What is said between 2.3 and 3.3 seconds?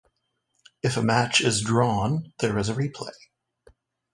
there is a replay.